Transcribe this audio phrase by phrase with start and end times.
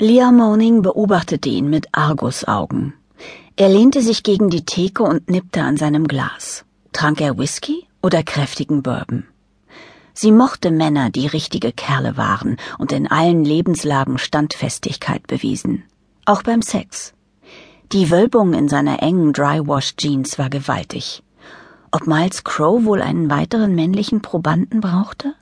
[0.00, 2.94] Leah Moaning beobachtete ihn mit Argusaugen.
[3.54, 6.64] Er lehnte sich gegen die Theke und nippte an seinem Glas.
[6.92, 9.22] Trank er Whisky oder kräftigen Bourbon?
[10.12, 15.84] Sie mochte Männer, die richtige Kerle waren und in allen Lebenslagen Standfestigkeit bewiesen.
[16.24, 17.14] Auch beim Sex.
[17.92, 21.22] Die Wölbung in seiner engen Dry-Wash-Jeans war gewaltig.
[21.92, 25.34] Ob Miles Crow wohl einen weiteren männlichen Probanden brauchte?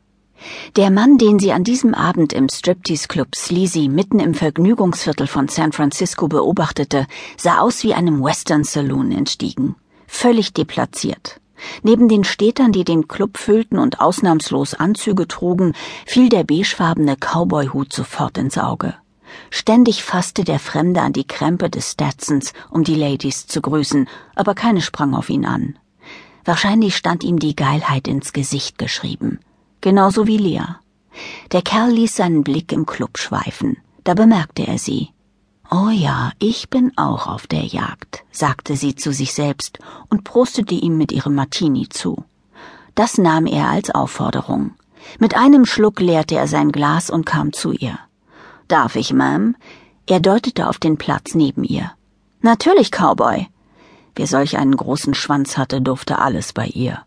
[0.76, 5.72] Der Mann, den sie an diesem Abend im Striptease-Club Sleazy mitten im Vergnügungsviertel von San
[5.72, 9.76] Francisco beobachtete, sah aus wie einem Western-Saloon entstiegen.
[10.06, 11.40] Völlig deplatziert.
[11.82, 15.74] Neben den Städtern, die den Club füllten und ausnahmslos Anzüge trugen,
[16.06, 18.94] fiel der beigefarbene Cowboy-Hut sofort ins Auge.
[19.50, 24.54] Ständig fasste der Fremde an die Krempe des Stetsons, um die Ladies zu grüßen, aber
[24.54, 25.78] keine sprang auf ihn an.
[26.44, 29.38] Wahrscheinlich stand ihm die Geilheit ins Gesicht geschrieben.
[29.82, 30.64] Genauso wie Lea.
[31.50, 33.76] Der Kerl ließ seinen Blick im Club schweifen.
[34.04, 35.10] Da bemerkte er sie.
[35.70, 40.74] Oh ja, ich bin auch auf der Jagd, sagte sie zu sich selbst und prostete
[40.74, 42.24] ihm mit ihrem Martini zu.
[42.94, 44.72] Das nahm er als Aufforderung.
[45.18, 47.98] Mit einem Schluck leerte er sein Glas und kam zu ihr.
[48.68, 49.54] Darf ich, Ma'am?
[50.06, 51.90] Er deutete auf den Platz neben ihr.
[52.40, 53.48] Natürlich, Cowboy.
[54.14, 57.02] Wer solch einen großen Schwanz hatte, durfte alles bei ihr.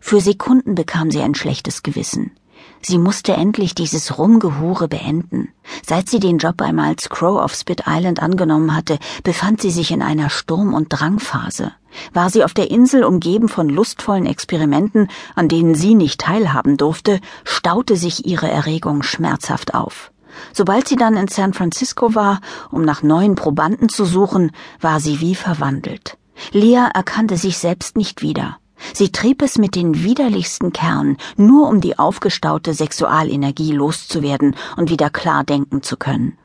[0.00, 2.32] Für Sekunden bekam sie ein schlechtes Gewissen.
[2.80, 5.48] Sie musste endlich dieses Rumgehure beenden.
[5.84, 9.90] Seit sie den Job einmal als Crow auf Spit Island angenommen hatte, befand sie sich
[9.90, 11.72] in einer Sturm- und Drangphase.
[12.12, 17.20] War sie auf der Insel umgeben von lustvollen Experimenten, an denen sie nicht teilhaben durfte,
[17.44, 20.12] staute sich ihre Erregung schmerzhaft auf.
[20.52, 22.40] Sobald sie dann in San Francisco war,
[22.70, 26.16] um nach neuen Probanden zu suchen, war sie wie verwandelt.
[26.52, 28.58] Lea erkannte sich selbst nicht wieder.
[28.94, 35.10] Sie trieb es mit den widerlichsten Kernen, nur um die aufgestaute Sexualenergie loszuwerden und wieder
[35.10, 36.38] klar denken zu können.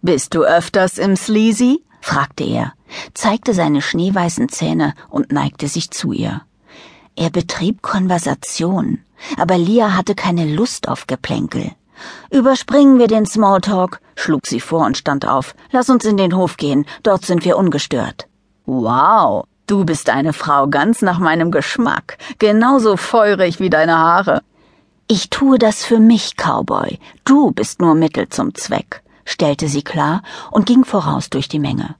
[0.00, 1.84] Bist du öfters im Sleazy?
[2.00, 2.72] fragte er,
[3.14, 6.42] zeigte seine schneeweißen Zähne und neigte sich zu ihr.
[7.14, 9.00] Er betrieb Konversation,
[9.36, 11.72] aber Lia hatte keine Lust auf Geplänkel.
[12.30, 15.54] Überspringen wir den Smalltalk, schlug sie vor und stand auf.
[15.70, 18.26] Lass uns in den Hof gehen, dort sind wir ungestört.
[18.66, 24.42] Wow, du bist eine Frau ganz nach meinem Geschmack, genauso feurig wie deine Haare.
[25.08, 26.98] Ich tue das für mich, Cowboy.
[27.24, 31.96] Du bist nur Mittel zum Zweck, stellte sie klar und ging voraus durch die Menge.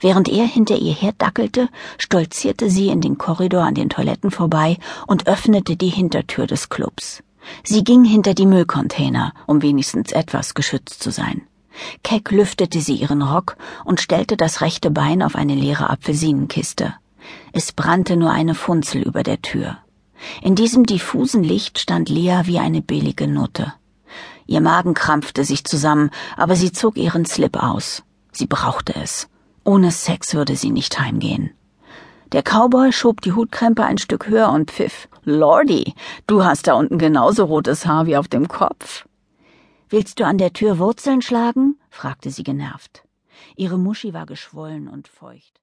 [0.00, 5.26] Während er hinter ihr herdackelte, stolzierte sie in den Korridor an den Toiletten vorbei und
[5.26, 7.22] öffnete die Hintertür des Clubs.
[7.62, 11.42] Sie ging hinter die Müllcontainer, um wenigstens etwas geschützt zu sein.
[12.02, 16.94] Keck lüftete sie ihren Rock und stellte das rechte Bein auf eine leere Apfelsinenkiste.
[17.52, 19.78] Es brannte nur eine Funzel über der Tür.
[20.42, 23.72] In diesem diffusen Licht stand Lea wie eine billige Nutte.
[24.46, 28.02] Ihr Magen krampfte sich zusammen, aber sie zog ihren Slip aus.
[28.32, 29.28] Sie brauchte es.
[29.64, 31.50] Ohne Sex würde sie nicht heimgehen.
[32.32, 35.08] Der Cowboy schob die Hutkrempe ein Stück höher und pfiff.
[35.24, 35.94] Lordy,
[36.26, 39.06] du hast da unten genauso rotes Haar wie auf dem Kopf.
[39.88, 41.78] Willst du an der Tür Wurzeln schlagen?
[41.90, 43.04] fragte sie genervt.
[43.56, 45.60] Ihre Muschi war geschwollen und feucht.